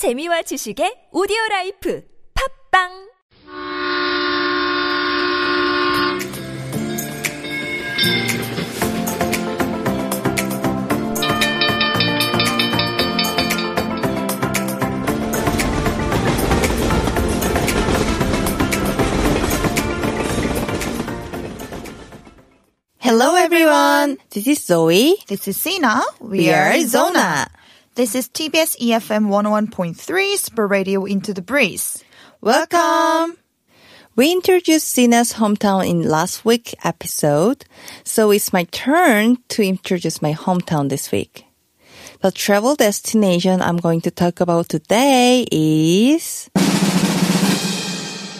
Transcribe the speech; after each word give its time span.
재미와 0.00 0.40
지식의 0.40 1.10
오디오 1.12 1.36
라이프 1.50 2.02
팟빵 2.32 3.10
Hello 22.96 23.36
everyone. 23.36 24.16
This 24.30 24.48
is 24.48 24.64
Zoe. 24.64 25.18
This 25.26 25.46
is 25.46 25.60
Sina. 25.60 26.00
We, 26.20 26.38
we 26.38 26.50
are 26.50 26.80
Zona. 26.86 27.50
This 28.00 28.14
is 28.14 28.30
TBS 28.30 28.80
EFM 28.80 29.28
101.3 29.28 30.36
Super 30.38 30.66
Radio 30.66 31.04
Into 31.04 31.34
the 31.34 31.42
Breeze. 31.42 32.02
Welcome. 32.40 33.36
We 34.16 34.32
introduced 34.32 34.88
Sina's 34.88 35.34
hometown 35.34 35.86
in 35.86 36.08
last 36.08 36.42
week 36.42 36.74
episode, 36.82 37.66
so 38.02 38.30
it's 38.30 38.54
my 38.54 38.64
turn 38.64 39.36
to 39.48 39.62
introduce 39.62 40.22
my 40.22 40.32
hometown 40.32 40.88
this 40.88 41.12
week. 41.12 41.44
The 42.22 42.30
travel 42.30 42.74
destination 42.74 43.60
I'm 43.60 43.76
going 43.76 44.00
to 44.00 44.10
talk 44.10 44.40
about 44.40 44.70
today 44.70 45.44
is 45.52 46.48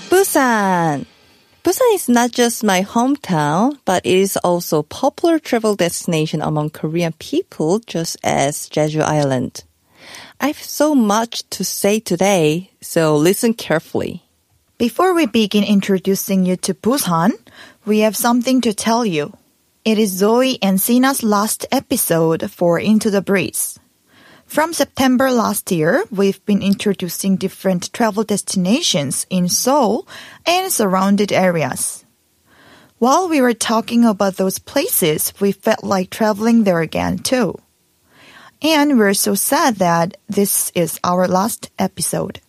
Busan. 0.08 1.04
Busan 1.62 1.94
is 1.94 2.08
not 2.08 2.30
just 2.30 2.64
my 2.64 2.82
hometown, 2.82 3.78
but 3.84 4.06
it 4.06 4.16
is 4.16 4.38
also 4.38 4.78
a 4.78 4.82
popular 4.82 5.38
travel 5.38 5.76
destination 5.76 6.40
among 6.40 6.70
Korean 6.70 7.12
people, 7.18 7.80
just 7.80 8.16
as 8.24 8.70
Jeju 8.70 9.02
Island. 9.02 9.64
I 10.40 10.46
have 10.46 10.62
so 10.62 10.94
much 10.94 11.48
to 11.50 11.62
say 11.62 12.00
today, 12.00 12.70
so 12.80 13.14
listen 13.14 13.52
carefully. 13.52 14.22
Before 14.78 15.12
we 15.12 15.26
begin 15.26 15.64
introducing 15.64 16.46
you 16.46 16.56
to 16.56 16.72
Busan, 16.72 17.32
we 17.84 17.98
have 17.98 18.16
something 18.16 18.62
to 18.62 18.72
tell 18.72 19.04
you. 19.04 19.36
It 19.84 19.98
is 19.98 20.12
Zoe 20.12 20.58
and 20.62 20.80
Sina's 20.80 21.22
last 21.22 21.66
episode 21.72 22.50
for 22.50 22.78
Into 22.78 23.10
the 23.10 23.20
Breeze. 23.20 23.79
From 24.50 24.72
September 24.72 25.30
last 25.30 25.70
year, 25.70 26.02
we've 26.10 26.44
been 26.44 26.60
introducing 26.60 27.36
different 27.36 27.92
travel 27.92 28.24
destinations 28.24 29.24
in 29.30 29.48
Seoul 29.48 30.08
and 30.44 30.72
surrounded 30.72 31.30
areas. 31.30 32.04
While 32.98 33.28
we 33.28 33.40
were 33.40 33.54
talking 33.54 34.04
about 34.04 34.38
those 34.38 34.58
places, 34.58 35.32
we 35.38 35.52
felt 35.52 35.84
like 35.84 36.10
traveling 36.10 36.64
there 36.64 36.80
again 36.80 37.18
too. 37.18 37.60
And 38.60 38.98
we're 38.98 39.14
so 39.14 39.36
sad 39.36 39.76
that 39.76 40.16
this 40.28 40.72
is 40.74 40.98
our 41.04 41.28
last 41.28 41.70
episode. 41.78 42.40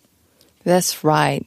That's 0.64 1.04
right. 1.04 1.46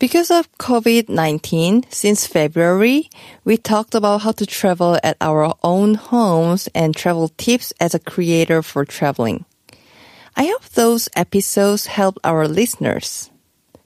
Because 0.00 0.32
of 0.32 0.50
COVID-19, 0.58 1.94
since 1.94 2.26
February, 2.26 3.08
we 3.44 3.56
talked 3.56 3.94
about 3.94 4.22
how 4.22 4.32
to 4.32 4.46
travel 4.46 4.98
at 5.04 5.16
our 5.20 5.54
own 5.62 5.94
homes 5.94 6.68
and 6.74 6.96
travel 6.96 7.28
tips 7.38 7.72
as 7.78 7.94
a 7.94 8.00
creator 8.00 8.62
for 8.62 8.84
traveling. 8.84 9.44
I 10.36 10.46
hope 10.46 10.64
those 10.70 11.08
episodes 11.14 11.86
help 11.86 12.18
our 12.24 12.48
listeners. 12.48 13.30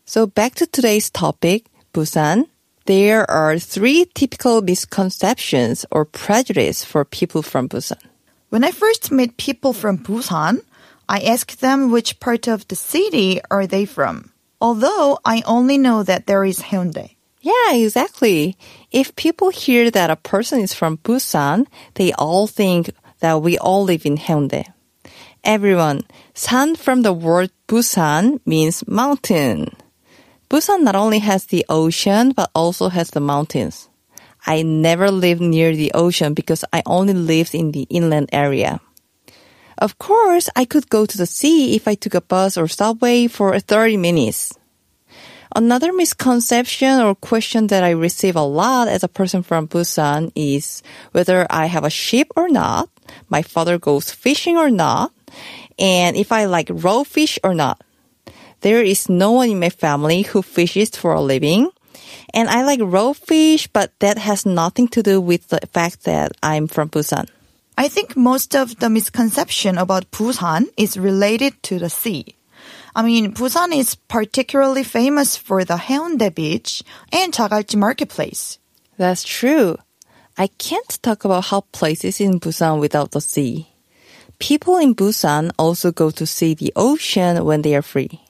So 0.04 0.26
back 0.26 0.54
to 0.56 0.66
today's 0.66 1.10
topic, 1.10 1.66
Busan. 1.92 2.46
There 2.86 3.28
are 3.28 3.58
three 3.58 4.06
typical 4.14 4.62
misconceptions 4.62 5.84
or 5.90 6.04
prejudice 6.04 6.84
for 6.84 7.04
people 7.04 7.42
from 7.42 7.68
Busan. 7.68 7.98
When 8.50 8.62
I 8.62 8.70
first 8.70 9.10
met 9.10 9.36
people 9.36 9.72
from 9.72 9.98
Busan, 9.98 10.60
I 11.08 11.20
asked 11.20 11.60
them 11.60 11.90
which 11.90 12.20
part 12.20 12.46
of 12.46 12.68
the 12.68 12.76
city 12.76 13.40
are 13.50 13.66
they 13.66 13.84
from. 13.84 14.30
Although 14.60 15.18
I 15.24 15.42
only 15.46 15.78
know 15.78 16.04
that 16.04 16.26
there 16.26 16.44
is 16.44 16.60
Haeundae. 16.60 17.16
Yeah, 17.42 17.74
exactly. 17.74 18.56
If 18.92 19.16
people 19.16 19.50
hear 19.50 19.90
that 19.90 20.10
a 20.10 20.16
person 20.16 20.60
is 20.60 20.74
from 20.74 20.98
Busan, 20.98 21.66
they 21.94 22.12
all 22.12 22.46
think 22.46 22.90
that 23.18 23.42
we 23.42 23.58
all 23.58 23.82
live 23.82 24.06
in 24.06 24.16
Haeundae. 24.16 24.72
Everyone, 25.46 26.02
san 26.34 26.74
from 26.74 27.02
the 27.02 27.12
word 27.12 27.52
Busan 27.68 28.40
means 28.44 28.82
mountain. 28.88 29.70
Busan 30.50 30.82
not 30.82 30.96
only 30.96 31.20
has 31.20 31.46
the 31.46 31.64
ocean, 31.68 32.32
but 32.32 32.50
also 32.52 32.88
has 32.88 33.10
the 33.10 33.20
mountains. 33.20 33.88
I 34.44 34.62
never 34.62 35.08
lived 35.08 35.40
near 35.40 35.70
the 35.76 35.92
ocean 35.94 36.34
because 36.34 36.64
I 36.72 36.82
only 36.84 37.14
lived 37.14 37.54
in 37.54 37.70
the 37.70 37.86
inland 37.88 38.30
area. 38.32 38.80
Of 39.78 39.98
course, 39.98 40.50
I 40.56 40.64
could 40.64 40.90
go 40.90 41.06
to 41.06 41.16
the 41.16 41.26
sea 41.26 41.76
if 41.76 41.86
I 41.86 41.94
took 41.94 42.14
a 42.14 42.20
bus 42.20 42.58
or 42.58 42.66
subway 42.66 43.28
for 43.28 43.56
30 43.60 43.98
minutes. 43.98 44.52
Another 45.54 45.92
misconception 45.92 46.98
or 46.98 47.14
question 47.14 47.68
that 47.68 47.84
I 47.84 47.90
receive 47.90 48.34
a 48.34 48.42
lot 48.42 48.88
as 48.88 49.04
a 49.04 49.08
person 49.08 49.44
from 49.44 49.68
Busan 49.68 50.32
is 50.34 50.82
whether 51.12 51.46
I 51.48 51.66
have 51.66 51.84
a 51.84 51.90
ship 51.90 52.32
or 52.34 52.48
not, 52.48 52.90
my 53.28 53.42
father 53.42 53.78
goes 53.78 54.10
fishing 54.10 54.56
or 54.56 54.70
not, 54.70 55.12
and 55.78 56.16
if 56.16 56.32
I 56.32 56.46
like 56.46 56.68
raw 56.70 57.04
fish 57.04 57.38
or 57.44 57.54
not. 57.54 57.82
There 58.60 58.82
is 58.82 59.08
no 59.08 59.32
one 59.32 59.50
in 59.50 59.60
my 59.60 59.70
family 59.70 60.22
who 60.22 60.42
fishes 60.42 60.90
for 60.90 61.12
a 61.12 61.20
living. 61.20 61.70
And 62.34 62.48
I 62.48 62.64
like 62.64 62.80
raw 62.82 63.12
fish, 63.12 63.68
but 63.68 63.92
that 64.00 64.18
has 64.18 64.46
nothing 64.46 64.88
to 64.88 65.02
do 65.02 65.20
with 65.20 65.48
the 65.48 65.60
fact 65.72 66.04
that 66.04 66.32
I'm 66.42 66.66
from 66.66 66.88
Busan. 66.88 67.28
I 67.78 67.88
think 67.88 68.16
most 68.16 68.56
of 68.56 68.78
the 68.78 68.88
misconception 68.88 69.76
about 69.76 70.10
Busan 70.10 70.66
is 70.76 70.96
related 70.96 71.62
to 71.64 71.78
the 71.78 71.90
sea. 71.90 72.34
I 72.94 73.02
mean, 73.02 73.34
Busan 73.34 73.76
is 73.76 73.94
particularly 73.94 74.82
famous 74.82 75.36
for 75.36 75.64
the 75.64 75.76
Haeundae 75.76 76.34
Beach 76.34 76.82
and 77.12 77.32
Jagalchi 77.32 77.76
Marketplace. 77.76 78.58
That's 78.96 79.22
true. 79.22 79.76
I 80.38 80.46
can't 80.46 81.02
talk 81.02 81.24
about 81.24 81.44
hot 81.44 81.70
places 81.72 82.20
in 82.20 82.40
Busan 82.40 82.80
without 82.80 83.10
the 83.10 83.20
sea. 83.20 83.68
People 84.38 84.76
in 84.76 84.94
Busan 84.94 85.50
also 85.58 85.92
go 85.92 86.10
to 86.10 86.26
see 86.26 86.54
the 86.54 86.72
ocean 86.76 87.44
when 87.44 87.62
they 87.62 87.74
are 87.74 87.82
free. 87.82 88.20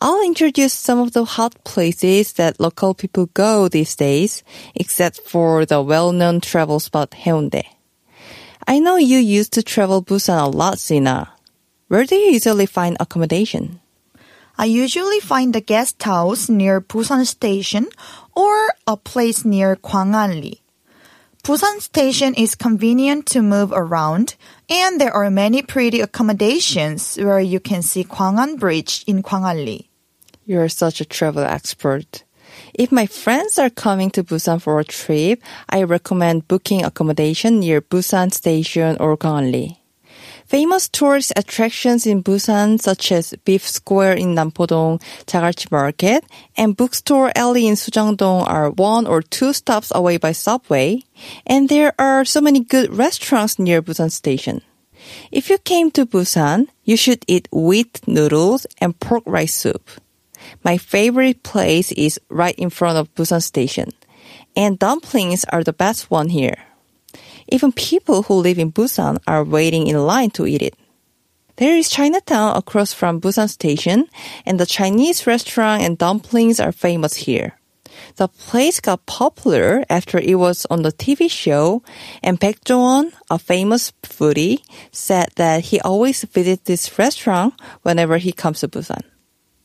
I'll 0.00 0.24
introduce 0.24 0.72
some 0.72 1.00
of 1.00 1.12
the 1.12 1.24
hot 1.24 1.64
places 1.64 2.34
that 2.34 2.60
local 2.60 2.94
people 2.94 3.26
go 3.34 3.66
these 3.66 3.96
days, 3.96 4.44
except 4.76 5.20
for 5.26 5.66
the 5.66 5.82
well-known 5.82 6.40
travel 6.40 6.78
spot 6.78 7.10
Haeundae. 7.10 7.66
I 8.66 8.78
know 8.78 8.96
you 8.96 9.18
used 9.18 9.52
to 9.54 9.62
travel 9.62 10.04
Busan 10.04 10.40
a 10.40 10.46
lot, 10.46 10.78
Sina. 10.78 11.32
Where 11.88 12.04
do 12.04 12.14
you 12.14 12.32
usually 12.32 12.66
find 12.66 12.96
accommodation? 13.00 13.80
I 14.56 14.66
usually 14.66 15.20
find 15.20 15.56
a 15.56 15.60
guest 15.60 16.02
house 16.02 16.48
near 16.48 16.80
Busan 16.80 17.26
Station 17.26 17.88
or 18.36 18.74
a 18.86 18.96
place 18.96 19.44
near 19.44 19.74
Gwanganli. 19.76 20.60
Busan 21.48 21.80
Station 21.80 22.34
is 22.34 22.54
convenient 22.54 23.24
to 23.24 23.40
move 23.40 23.72
around, 23.72 24.36
and 24.68 25.00
there 25.00 25.16
are 25.16 25.30
many 25.30 25.62
pretty 25.62 26.02
accommodations 26.02 27.16
where 27.16 27.40
you 27.40 27.58
can 27.58 27.80
see 27.80 28.04
Gwangan 28.04 28.58
Bridge 28.58 29.02
in 29.06 29.22
Gwanganli. 29.22 29.88
You're 30.44 30.68
such 30.68 31.00
a 31.00 31.06
travel 31.06 31.42
expert. 31.42 32.22
If 32.74 32.92
my 32.92 33.06
friends 33.06 33.58
are 33.58 33.70
coming 33.70 34.10
to 34.10 34.22
Busan 34.22 34.60
for 34.60 34.78
a 34.78 34.84
trip, 34.84 35.40
I 35.70 35.84
recommend 35.84 36.48
booking 36.48 36.84
accommodation 36.84 37.60
near 37.60 37.80
Busan 37.80 38.30
Station 38.30 38.98
or 39.00 39.16
Gwanganli. 39.16 39.77
Famous 40.48 40.88
tourist 40.88 41.30
attractions 41.36 42.06
in 42.06 42.24
Busan 42.24 42.80
such 42.80 43.12
as 43.12 43.34
BIFF 43.44 43.68
Square 43.68 44.14
in 44.14 44.34
Nampodong, 44.34 44.98
Jagalchi 45.26 45.70
Market, 45.70 46.24
and 46.56 46.74
Bookstore 46.74 47.30
Alley 47.36 47.66
in 47.66 47.74
Sujangdong 47.74 48.48
are 48.48 48.70
one 48.70 49.06
or 49.06 49.20
two 49.20 49.52
stops 49.52 49.92
away 49.94 50.16
by 50.16 50.32
subway, 50.32 51.02
and 51.46 51.68
there 51.68 51.92
are 51.98 52.24
so 52.24 52.40
many 52.40 52.64
good 52.64 52.96
restaurants 52.96 53.58
near 53.58 53.82
Busan 53.82 54.10
Station. 54.10 54.62
If 55.30 55.50
you 55.50 55.58
came 55.58 55.90
to 55.90 56.06
Busan, 56.06 56.68
you 56.82 56.96
should 56.96 57.26
eat 57.28 57.46
wheat 57.52 58.00
noodles 58.08 58.66
and 58.80 58.98
pork 58.98 59.24
rice 59.26 59.54
soup. 59.54 59.90
My 60.64 60.78
favorite 60.78 61.42
place 61.42 61.92
is 61.92 62.18
right 62.30 62.56
in 62.56 62.70
front 62.70 62.96
of 62.96 63.14
Busan 63.14 63.42
Station, 63.42 63.90
and 64.56 64.78
dumplings 64.78 65.44
are 65.52 65.62
the 65.62 65.74
best 65.74 66.10
one 66.10 66.30
here. 66.30 66.67
Even 67.48 67.72
people 67.72 68.22
who 68.22 68.34
live 68.34 68.58
in 68.58 68.72
Busan 68.72 69.18
are 69.26 69.44
waiting 69.44 69.86
in 69.86 69.96
line 70.06 70.30
to 70.32 70.46
eat 70.46 70.62
it. 70.62 70.74
There 71.56 71.76
is 71.76 71.90
Chinatown 71.90 72.56
across 72.56 72.92
from 72.92 73.20
Busan 73.20 73.48
Station, 73.48 74.06
and 74.46 74.60
the 74.60 74.66
Chinese 74.66 75.26
restaurant 75.26 75.82
and 75.82 75.98
dumplings 75.98 76.60
are 76.60 76.70
famous 76.70 77.16
here. 77.16 77.58
The 78.16 78.28
place 78.28 78.78
got 78.80 79.06
popular 79.06 79.84
after 79.90 80.18
it 80.18 80.36
was 80.36 80.66
on 80.70 80.82
the 80.82 80.92
TV 80.92 81.30
show, 81.30 81.82
and 82.22 82.38
Baek 82.38 82.62
Jong-won, 82.64 83.12
a 83.30 83.38
famous 83.38 83.92
foodie, 84.02 84.62
said 84.92 85.30
that 85.34 85.64
he 85.66 85.80
always 85.80 86.22
visits 86.24 86.62
this 86.64 86.98
restaurant 86.98 87.54
whenever 87.82 88.18
he 88.18 88.30
comes 88.30 88.60
to 88.60 88.68
Busan. 88.68 89.02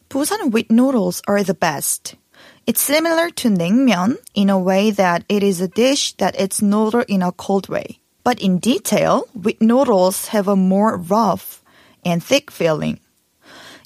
Busan 0.09 0.51
wheat 0.51 0.71
noodles 0.71 1.21
are 1.27 1.43
the 1.43 1.53
best. 1.53 2.15
It's 2.65 2.81
similar 2.81 3.29
to 3.29 3.49
naengmyeon 3.49 4.17
in 4.33 4.49
a 4.49 4.57
way 4.57 4.89
that 4.91 5.25
it 5.27 5.43
is 5.43 5.59
a 5.59 5.67
dish 5.67 6.13
that 6.13 6.39
it's 6.39 6.61
noodled 6.61 7.05
in 7.09 7.21
a 7.21 7.33
cold 7.33 7.67
way. 7.67 7.99
But 8.23 8.39
in 8.39 8.59
detail, 8.59 9.27
wheat 9.33 9.61
noodles 9.61 10.27
have 10.27 10.47
a 10.47 10.55
more 10.55 10.95
rough 10.95 11.61
and 12.05 12.23
thick 12.23 12.49
feeling. 12.49 13.01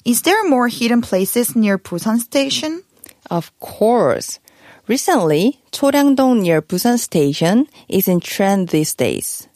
Is 0.04 0.22
there 0.22 0.48
more 0.48 0.68
hidden 0.68 1.02
places 1.02 1.56
near 1.56 1.76
Busan 1.76 2.18
Station? 2.20 2.84
Of 3.28 3.50
course. 3.58 4.38
Recently, 4.86 5.60
Choryangdong 5.72 6.42
near 6.42 6.62
Busan 6.62 6.98
Station 6.98 7.66
is 7.88 8.06
in 8.06 8.20
trend 8.20 8.68
these 8.68 8.94
days. 8.94 9.48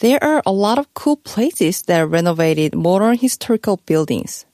There 0.00 0.18
are 0.24 0.42
a 0.46 0.52
lot 0.52 0.78
of 0.78 0.92
cool 0.94 1.16
places 1.18 1.82
that 1.82 2.08
renovated 2.08 2.74
modern 2.74 3.18
historical 3.18 3.76
buildings. 3.84 4.46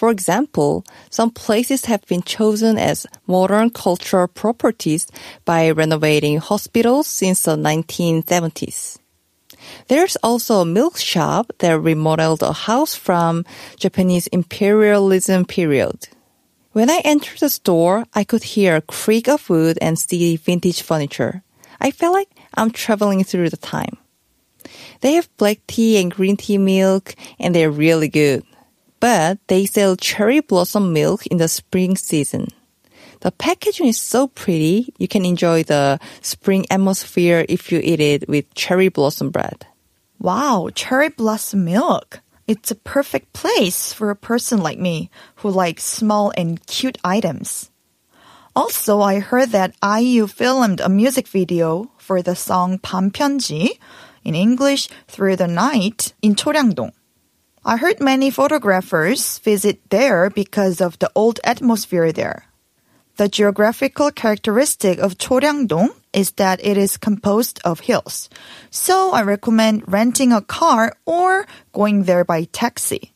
For 0.00 0.10
example, 0.10 0.82
some 1.10 1.30
places 1.30 1.84
have 1.84 2.06
been 2.06 2.22
chosen 2.22 2.78
as 2.78 3.06
modern 3.26 3.68
cultural 3.68 4.28
properties 4.28 5.06
by 5.44 5.70
renovating 5.72 6.38
hospitals 6.38 7.06
since 7.06 7.42
the 7.42 7.54
1970s. 7.54 8.96
There's 9.88 10.16
also 10.22 10.62
a 10.62 10.64
milk 10.64 10.96
shop 10.96 11.52
that 11.58 11.78
remodeled 11.78 12.42
a 12.42 12.54
house 12.54 12.94
from 12.94 13.44
Japanese 13.76 14.26
imperialism 14.28 15.44
period. 15.44 16.08
When 16.72 16.88
I 16.88 17.02
entered 17.04 17.40
the 17.40 17.50
store, 17.50 18.06
I 18.14 18.24
could 18.24 18.56
hear 18.56 18.76
a 18.76 18.80
creak 18.80 19.28
of 19.28 19.50
wood 19.50 19.76
and 19.82 19.98
see 19.98 20.34
vintage 20.36 20.80
furniture. 20.80 21.42
I 21.78 21.90
felt 21.90 22.14
like 22.14 22.30
I'm 22.54 22.70
traveling 22.70 23.22
through 23.22 23.50
the 23.50 23.58
time. 23.58 23.98
They 25.02 25.12
have 25.12 25.28
black 25.36 25.58
tea 25.66 26.00
and 26.00 26.10
green 26.10 26.38
tea 26.38 26.56
milk, 26.56 27.14
and 27.38 27.54
they're 27.54 27.70
really 27.70 28.08
good 28.08 28.44
But 28.99 29.39
they 29.47 29.65
sell 29.65 29.95
cherry 29.95 30.39
blossom 30.39 30.93
milk 30.93 31.27
in 31.27 31.37
the 31.37 31.47
spring 31.47 31.95
season. 31.95 32.47
The 33.21 33.31
packaging 33.31 33.87
is 33.87 33.99
so 33.99 34.27
pretty, 34.27 34.93
you 34.97 35.07
can 35.07 35.25
enjoy 35.25 35.63
the 35.63 35.99
spring 36.21 36.65
atmosphere 36.69 37.45
if 37.49 37.71
you 37.71 37.79
eat 37.83 37.99
it 37.99 38.27
with 38.27 38.53
cherry 38.53 38.89
blossom 38.89 39.29
bread. 39.31 39.65
Wow, 40.19 40.69
cherry 40.73 41.09
blossom 41.09 41.65
milk. 41.65 42.21
It's 42.47 42.69
a 42.69 42.75
perfect 42.75 43.33
place 43.33 43.91
for 43.93 44.11
a 44.11 44.15
person 44.15 44.59
like 44.61 44.77
me 44.77 45.09
who 45.37 45.49
likes 45.49 45.83
small 45.83 46.31
and 46.37 46.63
cute 46.67 46.97
items. 47.03 47.71
Also, 48.55 49.01
I 49.01 49.19
heard 49.19 49.49
that 49.49 49.75
IU 49.83 50.27
filmed 50.27 50.79
a 50.79 50.87
music 50.87 51.27
video 51.27 51.91
for 51.97 52.21
the 52.21 52.35
song 52.35 52.79
밤편지, 52.79 53.79
in 54.23 54.35
English 54.35 54.87
Through 55.07 55.35
the 55.37 55.47
Night, 55.47 56.13
in 56.21 56.35
Choryangdong. 56.35 56.93
I 57.62 57.76
heard 57.76 58.00
many 58.00 58.30
photographers 58.30 59.38
visit 59.38 59.80
there 59.90 60.30
because 60.30 60.80
of 60.80 60.98
the 60.98 61.10
old 61.14 61.40
atmosphere 61.44 62.10
there. 62.10 62.46
The 63.16 63.28
geographical 63.28 64.10
characteristic 64.10 64.98
of 64.98 65.18
Choryangdong 65.18 65.90
is 66.14 66.30
that 66.32 66.64
it 66.64 66.78
is 66.78 66.96
composed 66.96 67.60
of 67.62 67.80
hills. 67.80 68.30
So 68.70 69.12
I 69.12 69.20
recommend 69.22 69.84
renting 69.86 70.32
a 70.32 70.40
car 70.40 70.96
or 71.04 71.46
going 71.74 72.04
there 72.04 72.24
by 72.24 72.44
taxi. 72.44 73.12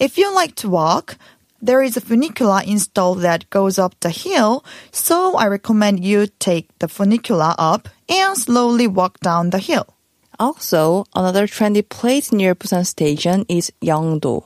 If 0.00 0.18
you 0.18 0.34
like 0.34 0.56
to 0.56 0.68
walk, 0.68 1.16
there 1.62 1.80
is 1.80 1.96
a 1.96 2.00
funicular 2.00 2.62
installed 2.66 3.20
that 3.20 3.48
goes 3.50 3.78
up 3.78 3.94
the 4.00 4.10
hill, 4.10 4.64
so 4.90 5.36
I 5.36 5.46
recommend 5.46 6.04
you 6.04 6.26
take 6.26 6.76
the 6.80 6.88
funicular 6.88 7.54
up 7.56 7.88
and 8.08 8.36
slowly 8.36 8.88
walk 8.88 9.20
down 9.20 9.50
the 9.50 9.60
hill. 9.60 9.95
Also, 10.38 11.06
another 11.14 11.46
trendy 11.46 11.86
place 11.88 12.32
near 12.32 12.54
Busan 12.54 12.86
Station 12.86 13.46
is 13.48 13.72
Yeongdo. 13.80 14.44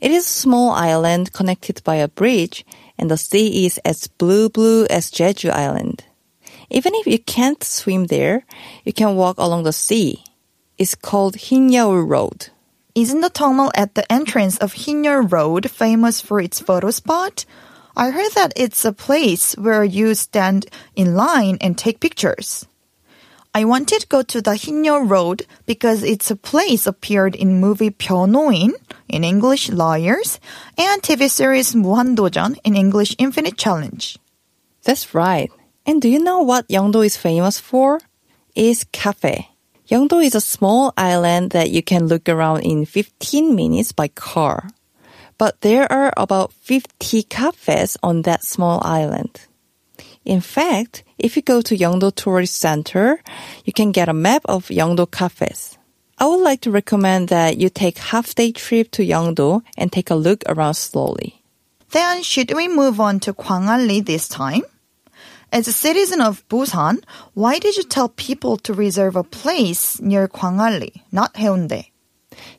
It 0.00 0.10
is 0.10 0.26
a 0.26 0.28
small 0.28 0.72
island 0.72 1.32
connected 1.32 1.82
by 1.84 1.96
a 1.96 2.08
bridge, 2.08 2.66
and 2.98 3.10
the 3.10 3.16
sea 3.16 3.64
is 3.64 3.78
as 3.84 4.06
blue 4.06 4.50
blue 4.50 4.84
as 4.86 5.10
Jeju 5.10 5.50
Island. 5.50 6.04
Even 6.70 6.94
if 6.94 7.06
you 7.06 7.18
can't 7.18 7.64
swim 7.64 8.06
there, 8.06 8.44
you 8.84 8.92
can 8.92 9.16
walk 9.16 9.38
along 9.38 9.62
the 9.62 9.72
sea. 9.72 10.24
It's 10.76 10.94
called 10.94 11.36
Hinyeol 11.36 12.06
Road. 12.06 12.50
Isn't 12.94 13.22
the 13.22 13.30
tunnel 13.30 13.72
at 13.74 13.94
the 13.94 14.10
entrance 14.12 14.58
of 14.58 14.74
Hinyeol 14.74 15.32
Road 15.32 15.70
famous 15.70 16.20
for 16.20 16.40
its 16.40 16.60
photo 16.60 16.90
spot? 16.90 17.44
I 17.96 18.10
heard 18.10 18.32
that 18.34 18.52
it's 18.56 18.84
a 18.84 18.92
place 18.92 19.54
where 19.54 19.84
you 19.84 20.14
stand 20.14 20.66
in 20.96 21.14
line 21.14 21.58
and 21.60 21.78
take 21.78 22.00
pictures. 22.00 22.66
I 23.56 23.64
wanted 23.64 24.00
to 24.00 24.08
go 24.08 24.22
to 24.22 24.42
the 24.42 24.58
Hinyo 24.58 25.08
Road 25.08 25.46
because 25.64 26.02
it's 26.02 26.28
a 26.28 26.34
place 26.34 26.88
appeared 26.88 27.36
in 27.36 27.60
movie 27.60 27.90
Byeonhoin 27.90 28.72
in 29.08 29.22
English 29.22 29.70
Lawyers 29.70 30.40
and 30.76 31.00
TV 31.00 31.30
series 31.30 31.72
Muhan 31.72 32.16
Dojeon 32.16 32.58
in 32.64 32.74
English 32.74 33.14
Infinite 33.16 33.56
Challenge. 33.56 34.18
That's 34.82 35.14
right. 35.14 35.52
And 35.86 36.02
do 36.02 36.08
you 36.08 36.18
know 36.18 36.42
what 36.42 36.66
Yeongdo 36.66 37.06
is 37.06 37.16
famous 37.16 37.60
for? 37.60 38.00
Is 38.56 38.82
cafe. 38.90 39.50
Yeongdo 39.86 40.24
is 40.24 40.34
a 40.34 40.40
small 40.40 40.92
island 40.96 41.52
that 41.52 41.70
you 41.70 41.80
can 41.80 42.08
look 42.08 42.28
around 42.28 42.62
in 42.62 42.84
15 42.84 43.54
minutes 43.54 43.92
by 43.92 44.08
car. 44.08 44.68
But 45.38 45.60
there 45.60 45.86
are 45.92 46.12
about 46.16 46.52
50 46.54 47.22
cafes 47.22 47.96
on 48.02 48.22
that 48.22 48.42
small 48.42 48.82
island. 48.84 49.46
In 50.24 50.40
fact, 50.40 51.04
if 51.18 51.36
you 51.36 51.42
go 51.42 51.60
to 51.60 51.76
Yeongdo 51.76 52.14
Tourist 52.14 52.56
Center, 52.56 53.20
you 53.64 53.72
can 53.72 53.92
get 53.92 54.08
a 54.08 54.14
map 54.14 54.42
of 54.46 54.68
Yeongdo 54.68 55.10
cafes. 55.10 55.76
I 56.18 56.26
would 56.26 56.42
like 56.42 56.60
to 56.62 56.70
recommend 56.70 57.28
that 57.28 57.58
you 57.58 57.68
take 57.68 57.98
half 57.98 58.34
day 58.34 58.52
trip 58.52 58.90
to 58.92 59.02
Yeongdo 59.02 59.62
and 59.76 59.92
take 59.92 60.10
a 60.10 60.14
look 60.14 60.42
around 60.46 60.74
slowly. 60.74 61.42
Then 61.90 62.22
should 62.22 62.54
we 62.54 62.68
move 62.68 63.00
on 63.00 63.20
to 63.20 63.34
Gwangalli 63.34 64.04
this 64.04 64.28
time? 64.28 64.62
As 65.52 65.68
a 65.68 65.72
citizen 65.72 66.20
of 66.20 66.46
Busan, 66.48 67.04
why 67.34 67.58
did 67.58 67.76
you 67.76 67.84
tell 67.84 68.08
people 68.08 68.56
to 68.58 68.72
reserve 68.74 69.16
a 69.16 69.22
place 69.22 70.00
near 70.00 70.26
Gwangalli, 70.26 71.02
not 71.12 71.34
Haeundae? 71.34 71.90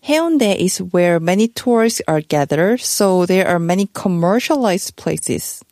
Haeundae 0.08 0.56
is 0.56 0.78
where 0.78 1.20
many 1.20 1.48
tourists 1.48 2.02
are 2.08 2.22
gathered, 2.22 2.80
so 2.80 3.26
there 3.26 3.48
are 3.48 3.60
many 3.60 3.90
commercialized 3.94 4.96
places. 4.96 5.64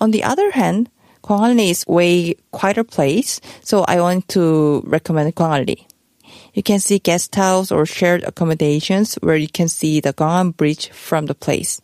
On 0.00 0.12
the 0.12 0.22
other 0.22 0.52
hand, 0.52 0.90
Gwangalli 1.28 1.68
is 1.68 1.86
way 1.86 2.36
quieter 2.52 2.84
place, 2.84 3.38
so 3.60 3.84
I 3.86 4.00
want 4.00 4.28
to 4.28 4.80
recommend 4.86 5.34
Gwangalli. 5.34 5.84
You 6.54 6.62
can 6.62 6.80
see 6.80 6.98
guest 6.98 7.34
house 7.34 7.70
or 7.70 7.84
shared 7.84 8.24
accommodations 8.24 9.16
where 9.16 9.36
you 9.36 9.46
can 9.46 9.68
see 9.68 10.00
the 10.00 10.14
Gwangan 10.14 10.56
Bridge 10.56 10.88
from 10.88 11.26
the 11.26 11.34
place. 11.34 11.82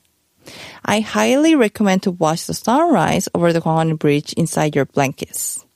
I 0.82 1.00
highly 1.00 1.55
recommend 1.55 2.05
to 2.05 2.11
watch 2.11 2.46
the 2.46 2.55
sunrise 2.55 3.29
over 3.35 3.52
the 3.52 3.61
Gwangan 3.61 3.99
Bridge 3.99 4.32
inside 4.32 4.75
your 4.75 4.87
blankets. 4.87 5.67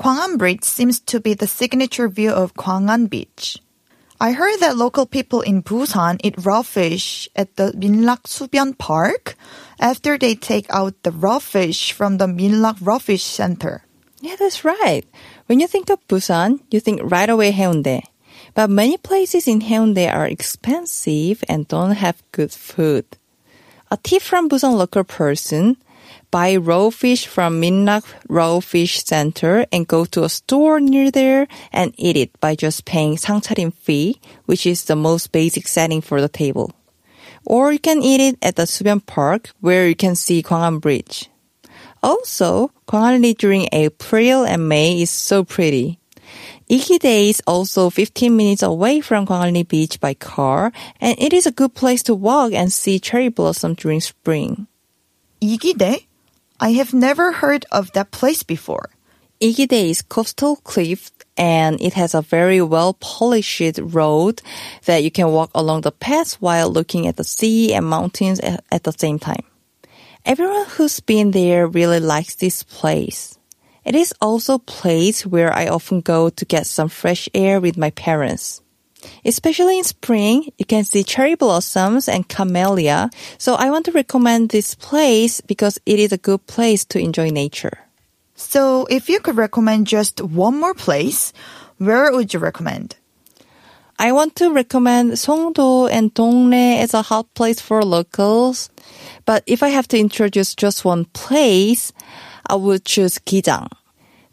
Gwangan 0.00 0.38
Bridge 0.38 0.64
seems 0.64 0.98
to 1.00 1.20
be 1.20 1.34
the 1.34 1.46
signature 1.46 2.08
view 2.08 2.30
of 2.30 2.54
Gwangan 2.54 3.10
Beach. 3.10 3.58
I 4.20 4.32
heard 4.32 4.58
that 4.58 4.76
local 4.76 5.06
people 5.06 5.42
in 5.42 5.62
Busan 5.62 6.18
eat 6.24 6.34
raw 6.44 6.62
fish 6.62 7.28
at 7.36 7.54
the 7.54 7.70
Minlak 7.70 8.26
Park 8.76 9.36
after 9.78 10.18
they 10.18 10.34
take 10.34 10.66
out 10.70 11.00
the 11.04 11.12
raw 11.12 11.38
fish 11.38 11.92
from 11.92 12.18
the 12.18 12.26
Minlak 12.26 12.78
Raw 12.80 12.98
Fish 12.98 13.22
Center. 13.22 13.84
Yeah, 14.20 14.34
that's 14.34 14.64
right. 14.64 15.06
When 15.46 15.60
you 15.60 15.68
think 15.68 15.88
of 15.88 16.04
Busan, 16.08 16.58
you 16.72 16.80
think 16.80 17.00
right 17.04 17.30
away 17.30 17.52
Haeundae. 17.52 18.02
But 18.54 18.70
many 18.70 18.96
places 18.96 19.46
in 19.46 19.60
Haeundae 19.60 20.12
are 20.12 20.26
expensive 20.26 21.44
and 21.48 21.68
don't 21.68 21.92
have 21.92 22.20
good 22.32 22.50
food. 22.50 23.06
A 23.92 23.96
tip 23.96 24.22
from 24.22 24.48
Busan 24.48 24.74
local 24.74 25.04
person, 25.04 25.76
buy 26.30 26.56
raw 26.56 26.90
fish 26.90 27.26
from 27.26 27.60
Minlak 27.60 28.04
Raw 28.28 28.60
Fish 28.60 29.04
Center 29.04 29.66
and 29.72 29.86
go 29.86 30.04
to 30.06 30.24
a 30.24 30.28
store 30.28 30.80
near 30.80 31.10
there 31.10 31.48
and 31.72 31.94
eat 31.96 32.16
it 32.16 32.38
by 32.40 32.54
just 32.54 32.84
paying 32.84 33.16
상차림 33.16 33.72
fee, 33.72 34.20
which 34.46 34.66
is 34.66 34.84
the 34.84 34.96
most 34.96 35.32
basic 35.32 35.68
setting 35.68 36.00
for 36.00 36.20
the 36.20 36.28
table. 36.28 36.72
Or 37.44 37.72
you 37.72 37.78
can 37.78 38.02
eat 38.02 38.20
it 38.20 38.38
at 38.42 38.56
the 38.56 38.64
Subian 38.64 39.04
Park 39.04 39.50
where 39.60 39.88
you 39.88 39.94
can 39.94 40.14
see 40.14 40.42
Gwangan 40.42 40.80
Bridge. 40.80 41.30
Also, 42.02 42.70
Gwangalli 42.86 43.36
during 43.36 43.68
April 43.72 44.44
and 44.44 44.68
May 44.68 45.02
is 45.02 45.10
so 45.10 45.44
pretty. 45.44 45.98
Igidae 46.70 47.30
is 47.30 47.42
also 47.46 47.88
15 47.88 48.36
minutes 48.36 48.62
away 48.62 49.00
from 49.00 49.26
Gwangalli 49.26 49.66
Beach 49.66 49.98
by 49.98 50.12
car, 50.14 50.70
and 51.00 51.16
it 51.18 51.32
is 51.32 51.46
a 51.46 51.52
good 51.52 51.74
place 51.74 52.02
to 52.04 52.14
walk 52.14 52.52
and 52.52 52.70
see 52.70 52.98
cherry 52.98 53.28
blossom 53.28 53.74
during 53.74 54.00
spring. 54.00 54.66
Igidae? 55.40 56.06
I 56.58 56.72
have 56.72 56.92
never 56.92 57.30
heard 57.32 57.64
of 57.70 57.92
that 57.92 58.10
place 58.10 58.42
before. 58.42 58.90
Igidae 59.40 59.90
is 59.90 60.02
coastal 60.02 60.56
cliff 60.56 61.12
and 61.36 61.80
it 61.80 61.94
has 61.94 62.14
a 62.14 62.22
very 62.22 62.60
well 62.60 62.94
polished 62.94 63.78
road 63.80 64.42
that 64.86 65.04
you 65.04 65.12
can 65.12 65.30
walk 65.30 65.50
along 65.54 65.82
the 65.82 65.92
path 65.92 66.34
while 66.40 66.68
looking 66.68 67.06
at 67.06 67.16
the 67.16 67.24
sea 67.24 67.72
and 67.72 67.86
mountains 67.86 68.40
at, 68.40 68.64
at 68.72 68.82
the 68.82 68.92
same 68.92 69.20
time. 69.20 69.44
Everyone 70.26 70.66
who's 70.66 70.98
been 70.98 71.30
there 71.30 71.68
really 71.68 72.00
likes 72.00 72.34
this 72.34 72.64
place. 72.64 73.38
It 73.84 73.94
is 73.94 74.12
also 74.20 74.54
a 74.54 74.58
place 74.58 75.24
where 75.24 75.52
I 75.52 75.68
often 75.68 76.00
go 76.00 76.28
to 76.30 76.44
get 76.44 76.66
some 76.66 76.88
fresh 76.88 77.28
air 77.32 77.60
with 77.60 77.78
my 77.78 77.90
parents. 77.90 78.60
Especially 79.24 79.78
in 79.78 79.84
spring, 79.84 80.52
you 80.58 80.64
can 80.64 80.84
see 80.84 81.02
cherry 81.02 81.34
blossoms 81.34 82.08
and 82.08 82.28
camellia, 82.28 83.10
so 83.38 83.54
I 83.54 83.70
want 83.70 83.84
to 83.86 83.92
recommend 83.92 84.50
this 84.50 84.74
place 84.74 85.40
because 85.40 85.78
it 85.86 85.98
is 85.98 86.12
a 86.12 86.18
good 86.18 86.46
place 86.46 86.84
to 86.86 86.98
enjoy 86.98 87.30
nature. 87.30 87.78
So 88.34 88.86
if 88.88 89.08
you 89.08 89.20
could 89.20 89.36
recommend 89.36 89.86
just 89.86 90.20
one 90.22 90.58
more 90.58 90.74
place, 90.74 91.32
where 91.78 92.12
would 92.12 92.32
you 92.32 92.40
recommend? 92.40 92.96
I 94.00 94.12
want 94.12 94.36
to 94.36 94.52
recommend 94.52 95.12
Songdo 95.12 95.90
and 95.90 96.14
Dongnae 96.14 96.78
as 96.78 96.94
a 96.94 97.02
hot 97.02 97.34
place 97.34 97.60
for 97.60 97.82
locals. 97.82 98.70
But 99.24 99.42
if 99.46 99.62
I 99.62 99.70
have 99.70 99.88
to 99.88 99.98
introduce 99.98 100.54
just 100.54 100.84
one 100.84 101.06
place, 101.06 101.92
I 102.46 102.54
would 102.54 102.84
choose 102.84 103.18
Gijang. 103.18 103.68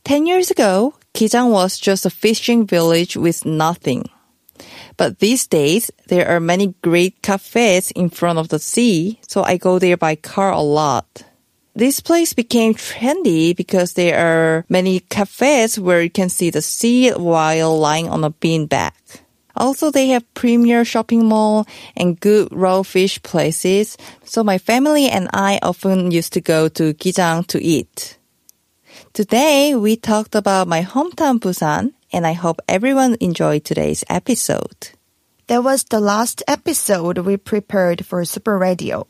Ten 0.04 0.28
years 0.28 0.52
ago, 0.52 0.94
Gijang 1.16 1.50
was 1.50 1.80
just 1.80 2.06
a 2.06 2.12
fishing 2.12 2.68
village 2.68 3.18
with 3.18 3.44
nothing. 3.44 4.08
But 4.98 5.20
these 5.20 5.48
days, 5.48 5.92
there 6.08 6.28
are 6.28 6.40
many 6.40 6.74
great 6.82 7.22
cafes 7.22 7.92
in 7.92 8.10
front 8.10 8.40
of 8.40 8.50
the 8.50 8.60
sea, 8.60 9.20
so 9.28 9.44
I 9.44 9.58
go 9.58 9.80
there 9.80 9.98
by 9.98 10.16
car 10.16 10.52
a 10.52 10.62
lot. 10.62 11.24
This 11.76 12.00
place 12.00 12.32
became 12.34 12.74
trendy 12.74 13.54
because 13.54 13.94
there 13.94 14.18
are 14.18 14.66
many 14.70 15.02
cafes 15.02 15.78
where 15.78 16.02
you 16.02 16.10
can 16.10 16.30
see 16.30 16.50
the 16.50 16.62
sea 16.62 17.12
while 17.12 17.78
lying 17.78 18.08
on 18.08 18.24
a 18.24 18.32
beanbag. 18.32 18.94
Also, 19.58 19.92
they 19.92 20.08
have 20.10 20.34
premier 20.34 20.86
shopping 20.86 21.26
mall 21.26 21.66
and 21.96 22.20
good 22.20 22.48
raw 22.52 22.84
fish 22.84 23.22
places, 23.24 23.98
so 24.24 24.44
my 24.44 24.58
family 24.58 25.08
and 25.08 25.30
I 25.34 25.60
often 25.62 26.12
used 26.12 26.34
to 26.34 26.42
go 26.42 26.68
to 26.70 26.94
Gijang 26.94 27.48
to 27.48 27.62
eat. 27.62 28.18
Today, 29.14 29.76
we 29.76 29.96
talked 29.96 30.36
about 30.36 30.68
my 30.68 30.82
hometown 30.84 31.40
Busan, 31.40 31.94
and 32.16 32.26
I 32.26 32.32
hope 32.32 32.62
everyone 32.70 33.18
enjoyed 33.20 33.66
today's 33.66 34.06
episode. 34.08 34.96
That 35.48 35.66
was 35.66 35.84
the 35.84 36.00
last 36.00 36.42
episode 36.48 37.18
we 37.20 37.36
prepared 37.36 38.06
for 38.06 38.24
Super 38.24 38.58
Radio. 38.58 39.06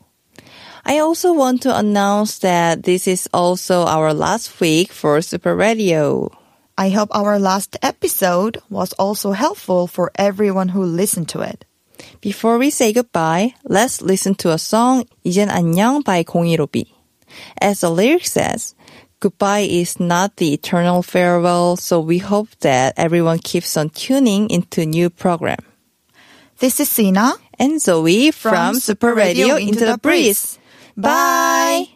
I 0.84 0.98
also 0.98 1.32
want 1.32 1.62
to 1.62 1.78
announce 1.78 2.38
that 2.40 2.82
this 2.82 3.06
is 3.06 3.28
also 3.32 3.86
our 3.86 4.12
last 4.12 4.60
week 4.60 4.90
for 4.90 5.22
Super 5.22 5.54
Radio. 5.54 6.34
I 6.76 6.90
hope 6.90 7.14
our 7.14 7.38
last 7.38 7.78
episode 7.80 8.58
was 8.68 8.92
also 8.94 9.30
helpful 9.30 9.86
for 9.86 10.10
everyone 10.16 10.70
who 10.70 10.82
listened 10.82 11.28
to 11.30 11.42
it. 11.42 11.64
Before 12.20 12.58
we 12.58 12.70
say 12.70 12.92
goodbye, 12.92 13.54
let's 13.64 14.02
listen 14.02 14.34
to 14.42 14.50
a 14.50 14.58
song, 14.58 15.06
이젠 15.24 15.48
안녕 15.48 16.02
by 16.04 16.24
015B. 16.24 16.90
As 17.62 17.80
the 17.80 17.90
lyric 17.90 18.26
says, 18.26 18.74
goodbye 19.20 19.66
is 19.68 19.98
not 19.98 20.36
the 20.36 20.52
eternal 20.52 21.02
farewell, 21.02 21.76
so 21.76 22.00
we 22.00 22.18
hope 22.18 22.48
that 22.60 22.94
everyone 22.96 23.38
keeps 23.38 23.76
on 23.76 23.90
tuning 23.90 24.50
into 24.50 24.84
new 24.86 25.10
program. 25.10 25.58
This 26.58 26.80
is 26.80 26.88
Sina 26.88 27.34
And 27.58 27.80
Zoe 27.80 28.30
from, 28.30 28.76
Super 28.76 29.14
Radio 29.14 29.56
Into 29.56 29.84
the 29.84 29.98
Breeze. 29.98 30.58
Bye! 30.96 31.95